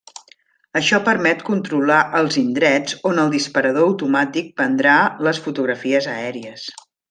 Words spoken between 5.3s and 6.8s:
fotografies aèries.